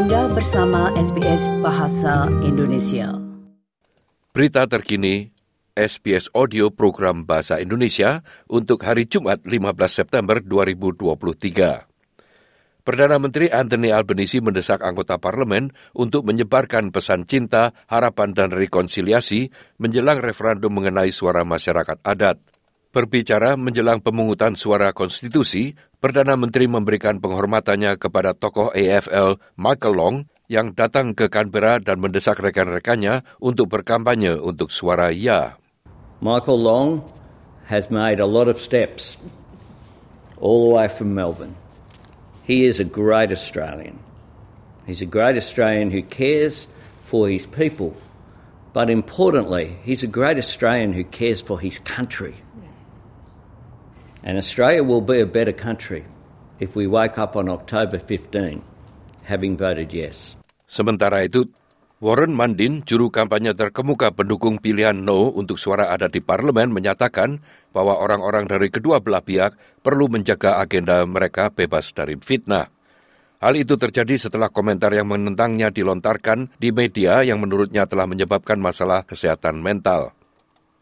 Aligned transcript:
Anda 0.00 0.32
bersama 0.32 0.88
SBS 0.96 1.52
Bahasa 1.60 2.24
Indonesia. 2.40 3.20
Berita 4.32 4.64
terkini 4.64 5.28
SBS 5.76 6.32
Audio 6.32 6.72
Program 6.72 7.28
Bahasa 7.28 7.60
Indonesia 7.60 8.24
untuk 8.48 8.80
hari 8.88 9.04
Jumat 9.04 9.44
15 9.44 9.76
September 9.92 10.40
2023. 10.40 11.84
Perdana 12.80 13.20
Menteri 13.20 13.52
Anthony 13.52 13.92
Albanese 13.92 14.40
mendesak 14.40 14.80
anggota 14.80 15.20
parlemen 15.20 15.68
untuk 15.92 16.24
menyebarkan 16.24 16.96
pesan 16.96 17.28
cinta, 17.28 17.76
harapan 17.84 18.32
dan 18.32 18.56
rekonsiliasi 18.56 19.52
menjelang 19.76 20.24
referendum 20.24 20.80
mengenai 20.80 21.12
suara 21.12 21.44
masyarakat 21.44 22.00
adat. 22.00 22.40
Berbicara 22.96 23.52
menjelang 23.60 24.00
pemungutan 24.00 24.56
suara 24.56 24.96
konstitusi, 24.96 25.76
Perdana 26.00 26.32
Menteri 26.32 26.64
memberikan 26.64 27.20
penghormatannya 27.20 28.00
kepada 28.00 28.32
tokoh 28.32 28.72
AFL 28.72 29.36
Michael 29.60 29.94
Long 30.00 30.16
yang 30.48 30.72
datang 30.72 31.12
ke 31.12 31.28
Canberra 31.28 31.76
dan 31.76 32.00
mendesak 32.00 32.40
rekan-rekannya 32.40 33.20
untuk 33.36 33.68
berkampanye 33.68 34.40
untuk 34.40 34.72
suara 34.72 35.12
ya. 35.12 35.60
Michael 36.24 36.56
Long 36.56 36.90
has 37.68 37.92
made 37.92 38.16
a 38.16 38.24
lot 38.24 38.48
of 38.48 38.56
steps 38.56 39.20
all 40.40 40.72
the 40.72 40.80
way 40.80 40.88
from 40.88 41.12
Melbourne. 41.12 41.52
He 42.48 42.64
is 42.64 42.80
a 42.80 42.88
great 42.88 43.28
Australian. 43.28 44.00
He's 44.88 45.04
a 45.04 45.06
great 45.06 45.36
Australian 45.36 45.92
who 45.92 46.00
cares 46.00 46.64
for 47.04 47.28
his 47.28 47.44
people, 47.44 47.92
but 48.72 48.88
importantly, 48.88 49.76
he's 49.84 50.00
a 50.00 50.08
great 50.08 50.40
Australian 50.40 50.96
who 50.96 51.04
cares 51.04 51.44
for 51.44 51.60
his 51.60 51.76
country. 51.84 52.40
And 54.20 54.36
Australia 54.36 54.84
will 54.84 55.00
be 55.00 55.24
a 55.24 55.28
better 55.28 55.56
country 55.56 56.04
if 56.60 56.76
we 56.76 56.84
wake 56.84 57.16
up 57.16 57.40
on 57.40 57.48
October 57.48 57.96
15 57.96 58.60
having 59.24 59.56
voted 59.56 59.96
yes. 59.96 60.36
Sementara 60.68 61.24
itu, 61.24 61.48
Warren 62.00 62.32
Mandin, 62.32 62.80
juru 62.84 63.08
kampanye 63.12 63.52
terkemuka 63.52 64.12
pendukung 64.12 64.56
pilihan 64.60 64.96
no 64.96 65.32
untuk 65.32 65.56
suara 65.56 65.92
adat 65.92 66.16
di 66.16 66.24
parlemen, 66.24 66.72
menyatakan 66.72 67.40
bahwa 67.76 67.96
orang-orang 67.96 68.48
dari 68.48 68.72
kedua 68.72 69.00
belah 69.00 69.24
pihak 69.24 69.56
perlu 69.84 70.08
menjaga 70.08 70.60
agenda 70.60 71.04
mereka 71.04 71.52
bebas 71.52 71.92
dari 71.92 72.16
fitnah. 72.16 72.72
Hal 73.40 73.56
itu 73.56 73.80
terjadi 73.80 74.20
setelah 74.20 74.52
komentar 74.52 74.92
yang 74.92 75.08
menentangnya 75.08 75.72
dilontarkan 75.72 76.52
di 76.60 76.76
media 76.76 77.24
yang 77.24 77.40
menurutnya 77.40 77.88
telah 77.88 78.04
menyebabkan 78.04 78.60
masalah 78.60 79.00
kesehatan 79.04 79.64
mental. 79.64 80.12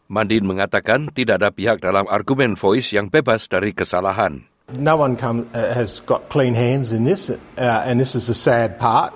Mandin 0.09 0.41
mengatakan 0.41 1.13
tidak 1.13 1.37
ada 1.37 1.53
pihak 1.53 1.85
dalam 1.85 2.09
argumen 2.09 2.57
voice 2.57 2.97
yang 2.97 3.13
bebas 3.13 3.45
dari 3.45 3.77
kesalahan. 3.77 4.41
No 4.73 4.97
one 4.97 5.13
come, 5.13 5.45
uh, 5.53 5.69
has 5.77 6.01
got 6.01 6.33
clean 6.33 6.57
hands 6.57 6.89
in 6.89 7.05
this, 7.05 7.29
uh, 7.29 7.37
and 7.85 8.01
this 8.01 8.17
is 8.17 8.25
the 8.25 8.33
sad 8.33 8.81
part. 8.81 9.13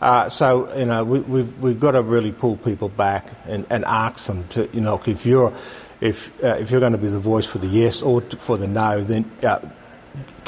Uh, 0.00 0.32
so 0.32 0.64
you 0.72 0.88
know 0.88 1.04
we, 1.04 1.20
we've 1.28 1.52
we've 1.60 1.80
got 1.80 1.92
to 1.92 2.00
really 2.00 2.32
pull 2.32 2.56
people 2.56 2.88
back 2.88 3.28
and, 3.44 3.68
and 3.68 3.84
ask 3.84 4.32
them 4.32 4.48
to 4.48 4.64
you 4.72 4.80
know 4.80 4.96
if 5.04 5.28
you're 5.28 5.52
if 6.00 6.32
uh, 6.40 6.56
if 6.56 6.72
you're 6.72 6.80
going 6.80 6.96
to 6.96 7.00
be 7.00 7.12
the 7.12 7.20
voice 7.20 7.44
for 7.44 7.60
the 7.60 7.68
yes 7.68 8.00
or 8.00 8.24
for 8.40 8.56
the 8.56 8.64
no, 8.64 9.04
then 9.04 9.28
uh, 9.44 9.60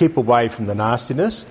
keep 0.00 0.16
away 0.16 0.48
from 0.48 0.72
the 0.72 0.74
nastiness. 0.74 1.44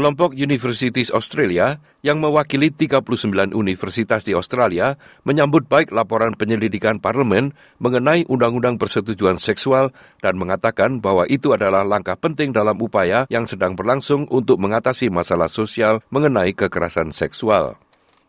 Kelompok 0.00 0.32
Universities 0.32 1.12
Australia 1.12 1.76
yang 2.00 2.24
mewakili 2.24 2.72
39 2.72 3.52
universitas 3.52 4.24
di 4.24 4.32
Australia 4.32 4.96
menyambut 5.28 5.68
baik 5.68 5.92
laporan 5.92 6.32
penyelidikan 6.32 6.96
parlemen 6.96 7.52
mengenai 7.76 8.24
undang-undang 8.24 8.80
persetujuan 8.80 9.36
seksual 9.36 9.92
dan 10.24 10.40
mengatakan 10.40 11.04
bahwa 11.04 11.28
itu 11.28 11.52
adalah 11.52 11.84
langkah 11.84 12.16
penting 12.16 12.48
dalam 12.48 12.80
upaya 12.80 13.28
yang 13.28 13.44
sedang 13.44 13.76
berlangsung 13.76 14.24
untuk 14.32 14.56
mengatasi 14.56 15.12
masalah 15.12 15.52
sosial 15.52 16.00
mengenai 16.08 16.56
kekerasan 16.56 17.12
seksual. 17.12 17.76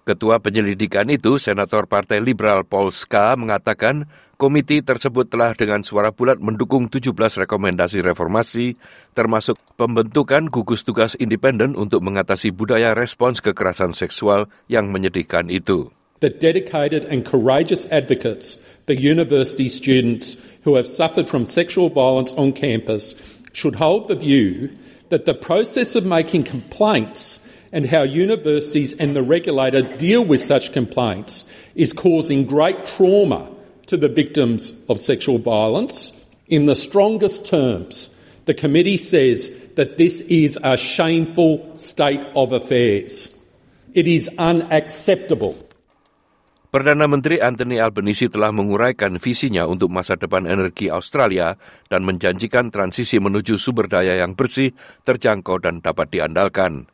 Ketua 0.01 0.41
penyelidikan 0.41 1.05
itu, 1.13 1.37
Senator 1.37 1.85
Partai 1.85 2.17
Liberal 2.25 2.65
Paul 2.65 2.89
Ska 2.89 3.37
mengatakan 3.37 4.09
Komiti 4.41 4.81
tersebut 4.81 5.29
telah 5.29 5.53
dengan 5.53 5.85
suara 5.85 6.09
bulat 6.09 6.41
mendukung 6.41 6.89
17 6.89 7.13
rekomendasi 7.45 8.01
reformasi, 8.01 8.73
termasuk 9.13 9.61
pembentukan 9.77 10.49
gugus 10.49 10.81
tugas 10.81 11.13
independen 11.21 11.77
untuk 11.77 12.01
mengatasi 12.01 12.49
budaya 12.49 12.97
respons 12.97 13.37
kekerasan 13.37 13.93
seksual 13.93 14.49
yang 14.65 14.89
menyedihkan 14.89 15.53
itu. 15.53 15.93
The 16.25 16.33
dedicated 16.33 17.05
and 17.05 17.21
courageous 17.21 17.85
advocates 17.93 18.57
for 18.89 18.97
university 18.97 19.69
students 19.69 20.41
who 20.65 20.73
have 20.73 20.89
suffered 20.89 21.29
from 21.29 21.45
sexual 21.45 21.93
violence 21.93 22.33
on 22.33 22.57
campus 22.57 23.13
should 23.53 23.77
hold 23.77 24.09
the 24.09 24.17
view 24.17 24.73
that 25.13 25.29
the 25.29 25.37
process 25.37 25.93
of 25.93 26.01
making 26.01 26.41
complaints 26.41 27.40
and 27.71 27.87
how 27.87 28.03
universities 28.03 28.93
and 28.93 29.15
the 29.15 29.23
regulator 29.23 29.81
deal 29.81 30.23
with 30.23 30.39
such 30.39 30.73
complaints 30.75 31.47
is 31.75 31.93
causing 31.93 32.45
great 32.45 32.85
trauma 32.85 33.49
to 33.87 33.95
the 33.95 34.11
victims 34.11 34.75
of 34.87 34.99
sexual 34.99 35.39
violence. 35.39 36.11
In 36.47 36.67
the 36.67 36.75
strongest 36.75 37.47
terms, 37.47 38.11
the 38.43 38.53
committee 38.53 38.99
says 38.99 39.51
that 39.75 39.95
this 39.95 40.21
is 40.27 40.59
a 40.63 40.75
shameful 40.75 41.75
state 41.75 42.19
of 42.35 42.51
affairs. 42.51 43.31
It 43.93 44.07
is 44.07 44.27
unacceptable. 44.35 45.55
Perdana 46.71 47.03
Menteri 47.03 47.43
Anthony 47.43 47.83
Albanese 47.83 48.31
telah 48.31 48.47
menguraikan 48.55 49.19
visinya 49.19 49.67
untuk 49.67 49.91
masa 49.91 50.15
depan 50.15 50.47
energi 50.47 50.87
Australia 50.87 51.59
dan 51.91 52.07
menjanjikan 52.07 52.71
transisi 52.71 53.19
menuju 53.19 53.59
sumber 53.59 53.91
daya 53.91 54.23
yang 54.23 54.39
bersih, 54.39 54.71
terjangkau 55.03 55.59
dan 55.59 55.83
dapat 55.83 56.07
diandalkan. 56.15 56.87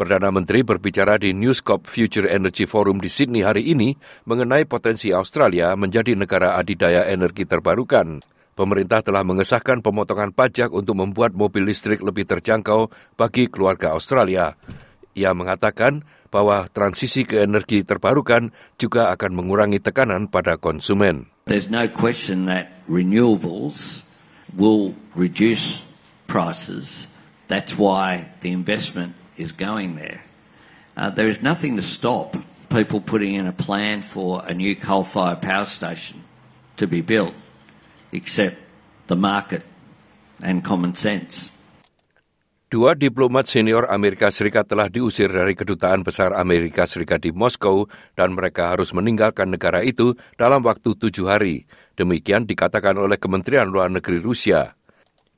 Perdana 0.00 0.32
Menteri 0.32 0.64
berbicara 0.64 1.20
di 1.20 1.36
Newscorp 1.36 1.84
Future 1.84 2.24
Energy 2.32 2.64
Forum 2.64 3.04
di 3.04 3.12
Sydney 3.12 3.44
hari 3.44 3.68
ini 3.68 3.92
mengenai 4.24 4.64
potensi 4.64 5.12
Australia 5.12 5.76
menjadi 5.76 6.16
negara 6.16 6.56
adidaya 6.56 7.04
energi 7.04 7.44
terbarukan. 7.44 8.24
Pemerintah 8.56 9.04
telah 9.04 9.20
mengesahkan 9.28 9.84
pemotongan 9.84 10.32
pajak 10.32 10.72
untuk 10.72 10.96
membuat 10.96 11.36
mobil 11.36 11.68
listrik 11.68 12.00
lebih 12.00 12.24
terjangkau 12.24 12.88
bagi 13.12 13.52
keluarga 13.52 13.92
Australia. 13.92 14.56
Ia 15.12 15.36
mengatakan 15.36 16.00
bahwa 16.32 16.64
transisi 16.72 17.28
ke 17.28 17.44
energi 17.44 17.84
terbarukan 17.84 18.56
juga 18.80 19.12
akan 19.12 19.36
mengurangi 19.36 19.84
tekanan 19.84 20.32
pada 20.32 20.56
konsumen. 20.56 21.28
There's 21.44 21.68
no 21.68 21.84
question 21.92 22.48
that 22.48 22.72
renewables 22.88 24.00
will 24.56 24.96
reduce 25.12 25.84
prices. 26.24 27.04
That's 27.52 27.76
why 27.76 28.32
the 28.40 28.56
investment 28.56 29.19
is 29.40 29.56
going 29.56 29.96
there. 29.96 30.20
Uh, 30.96 31.08
there 31.08 31.32
is 31.32 31.40
nothing 31.40 31.80
to 31.80 31.82
stop 31.82 32.36
people 32.68 33.00
putting 33.00 33.34
in 33.34 33.48
a 33.48 33.56
plan 33.56 34.04
for 34.04 34.44
a 34.44 34.52
new 34.52 34.76
coal 34.76 35.02
fired 35.02 35.40
power 35.40 35.64
station 35.64 36.20
to 36.76 36.84
be 36.84 37.00
built, 37.00 37.32
except 38.12 38.60
the 39.08 39.16
market 39.16 39.64
and 40.44 40.60
common 40.60 40.92
sense. 40.92 41.48
Dua 42.70 42.94
diplomat 42.94 43.50
senior 43.50 43.82
Amerika 43.90 44.30
Serikat 44.30 44.70
telah 44.70 44.86
diusir 44.86 45.26
dari 45.26 45.58
kedutaan 45.58 46.06
besar 46.06 46.30
Amerika 46.38 46.86
Serikat 46.86 47.26
di 47.26 47.34
Moskow 47.34 47.90
dan 48.14 48.30
mereka 48.30 48.70
harus 48.70 48.94
meninggalkan 48.94 49.50
negara 49.50 49.82
itu 49.82 50.14
dalam 50.38 50.62
waktu 50.62 50.94
tujuh 50.94 51.26
hari. 51.26 51.66
Demikian 51.98 52.46
dikatakan 52.46 52.94
oleh 52.94 53.18
Kementerian 53.18 53.66
Luar 53.66 53.90
Negeri 53.90 54.22
Rusia. 54.22 54.78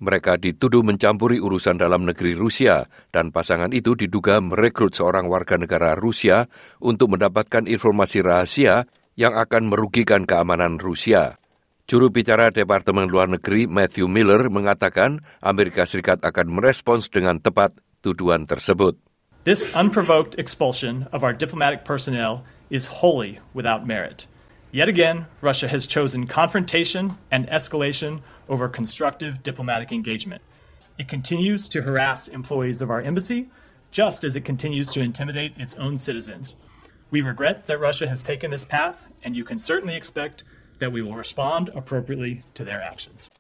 Mereka 0.03 0.43
dituduh 0.43 0.83
mencampuri 0.83 1.39
urusan 1.39 1.79
dalam 1.79 2.03
negeri 2.03 2.35
Rusia 2.35 2.91
dan 3.15 3.31
pasangan 3.31 3.71
itu 3.71 3.95
diduga 3.95 4.43
merekrut 4.43 4.99
seorang 4.99 5.31
warga 5.31 5.55
negara 5.55 5.95
Rusia 5.95 6.51
untuk 6.83 7.15
mendapatkan 7.15 7.71
informasi 7.71 8.19
rahasia 8.27 8.91
yang 9.15 9.39
akan 9.39 9.71
merugikan 9.71 10.27
keamanan 10.27 10.83
Rusia. 10.83 11.39
Juru 11.87 12.11
bicara 12.11 12.51
Departemen 12.51 13.15
Luar 13.15 13.31
Negeri 13.31 13.71
Matthew 13.71 14.11
Miller 14.11 14.51
mengatakan 14.51 15.23
Amerika 15.39 15.87
Serikat 15.87 16.19
akan 16.27 16.51
merespons 16.51 17.07
dengan 17.07 17.39
tepat 17.39 17.71
tuduhan 18.03 18.51
tersebut. 18.51 18.99
This 19.47 19.63
unprovoked 19.71 20.35
expulsion 20.35 21.07
of 21.15 21.23
our 21.23 21.31
diplomatic 21.31 21.87
personnel 21.87 22.43
is 22.75 22.91
wholly 22.91 23.39
without 23.55 23.87
merit. 23.87 24.27
Yet 24.75 24.89
again, 24.89 25.29
Russia 25.45 25.69
has 25.69 25.87
chosen 25.87 26.27
confrontation 26.27 27.15
and 27.31 27.47
escalation 27.53 28.25
over 28.53 28.69
constructive 28.69 29.43
diplomatic 29.43 29.91
engagement. 29.93 30.43
It 30.99 31.09
continues 31.09 31.71
to 31.71 31.81
harass 31.81 32.29
employees 32.29 32.83
of 32.83 32.91
our 32.91 33.01
embassy, 33.01 33.49
just 33.91 34.25
as 34.25 34.37
it 34.37 34.45
continues 34.45 34.91
to 34.91 35.01
intimidate 35.01 35.55
its 35.57 35.75
own 35.77 35.97
citizens. 35.97 36.57
We 37.11 37.23
regret 37.23 37.67
that 37.67 37.81
Russia 37.81 38.07
has 38.11 38.23
taken 38.23 38.51
this 38.51 38.67
path, 38.67 39.07
and 39.25 39.35
you 39.35 39.43
can 39.43 39.59
certainly 39.59 39.97
expect 39.97 40.45
that 40.81 40.93
we 40.93 41.01
will 41.01 41.15
respond 41.15 41.71
appropriately 41.75 42.45
to 42.53 42.63
their 42.63 42.83
actions. 42.83 43.31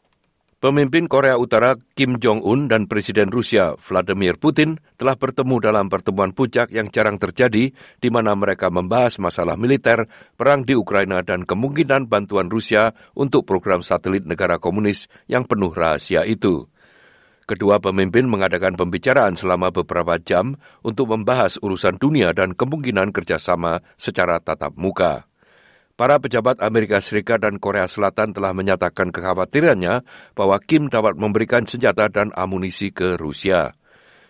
Pemimpin 0.62 1.10
Korea 1.10 1.34
Utara 1.42 1.74
Kim 1.98 2.22
Jong-un 2.22 2.70
dan 2.70 2.86
Presiden 2.86 3.34
Rusia 3.34 3.74
Vladimir 3.82 4.38
Putin 4.38 4.78
telah 4.94 5.18
bertemu 5.18 5.58
dalam 5.58 5.90
pertemuan 5.90 6.30
puncak 6.30 6.70
yang 6.70 6.86
jarang 6.86 7.18
terjadi 7.18 7.74
di 7.74 8.08
mana 8.14 8.30
mereka 8.38 8.70
membahas 8.70 9.18
masalah 9.18 9.58
militer, 9.58 10.06
perang 10.38 10.62
di 10.62 10.78
Ukraina 10.78 11.18
dan 11.26 11.42
kemungkinan 11.42 12.06
bantuan 12.06 12.46
Rusia 12.46 12.94
untuk 13.18 13.42
program 13.42 13.82
satelit 13.82 14.22
negara 14.22 14.62
komunis 14.62 15.10
yang 15.26 15.42
penuh 15.50 15.74
rahasia 15.74 16.22
itu. 16.30 16.70
Kedua 17.42 17.82
pemimpin 17.82 18.30
mengadakan 18.30 18.78
pembicaraan 18.78 19.34
selama 19.34 19.74
beberapa 19.74 20.14
jam 20.22 20.54
untuk 20.86 21.10
membahas 21.10 21.58
urusan 21.58 21.98
dunia 21.98 22.30
dan 22.30 22.54
kemungkinan 22.54 23.10
kerjasama 23.10 23.82
secara 23.98 24.38
tatap 24.38 24.78
muka. 24.78 25.31
Para 26.02 26.18
pejabat 26.18 26.58
Amerika 26.58 26.98
Serikat 26.98 27.46
dan 27.46 27.62
Korea 27.62 27.86
Selatan 27.86 28.34
telah 28.34 28.50
menyatakan 28.50 29.14
kekhawatirannya 29.14 30.02
bahwa 30.34 30.58
Kim 30.58 30.90
dapat 30.90 31.14
memberikan 31.14 31.62
senjata 31.62 32.10
dan 32.10 32.34
amunisi 32.34 32.90
ke 32.90 33.14
Rusia. 33.14 33.78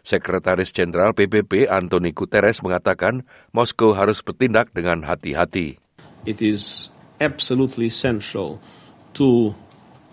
Sekretaris 0.05 0.69
Jenderal 0.77 1.17
PBB 1.17 1.65
Anthony 1.73 2.13
Guterres 2.13 2.61
mengatakan 2.61 3.25
Moskow 3.57 3.97
harus 3.97 4.21
bertindak 4.21 4.77
dengan 4.77 5.01
hati-hati. 5.01 5.81
It 6.29 6.45
is 6.45 6.93
absolutely 7.25 7.89
essential 7.89 8.61
to 9.17 9.57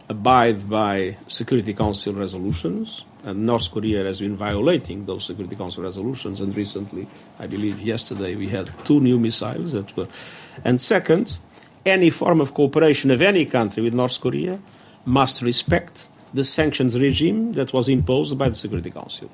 abide 0.07 0.63
by 0.71 1.19
Security 1.27 1.75
Council 1.75 2.15
resolutions, 2.15 3.03
and 3.27 3.43
North 3.43 3.67
Korea 3.67 4.07
has 4.07 4.23
been 4.23 4.39
violating 4.39 5.03
those 5.11 5.27
Security 5.27 5.59
Council 5.59 5.83
resolutions. 5.83 6.39
And 6.39 6.55
recently, 6.55 7.03
I 7.35 7.51
believe 7.51 7.83
yesterday, 7.83 8.39
we 8.39 8.47
had 8.47 8.71
two 8.87 9.03
new 9.03 9.19
missiles 9.19 9.75
that 9.75 9.91
were. 9.99 10.07
And 10.63 10.79
second, 10.79 11.35
any 11.89 12.13
form 12.13 12.39
of 12.39 12.53
cooperation 12.53 13.09
of 13.09 13.21
any 13.21 13.43
country 13.45 13.81
with 13.81 13.97
North 13.97 14.21
Korea 14.21 14.61
must 15.05 15.41
respect 15.41 16.07
the 16.33 16.45
sanctions 16.45 16.99
regime 16.99 17.53
that 17.53 17.73
was 17.73 17.89
imposed 17.89 18.37
by 18.37 18.49
the 18.49 18.55
Security 18.55 18.93
Council. 18.93 19.29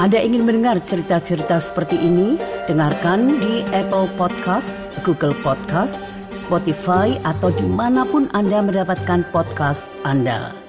Anda 0.00 0.16
ingin 0.16 0.48
mendengar 0.48 0.80
cerita-cerita 0.80 1.60
seperti 1.60 2.00
ini? 2.00 2.40
Dengarkan 2.64 3.36
di 3.36 3.60
Apple 3.76 4.08
Podcast, 4.16 4.80
Google 5.04 5.36
Podcast, 5.44 6.08
Spotify, 6.32 7.20
atau 7.20 7.52
di 7.52 7.68
mana 7.68 8.08
pun 8.08 8.24
Anda 8.32 8.64
mendapatkan 8.64 9.28
podcast 9.28 9.92
Anda. 10.08 10.59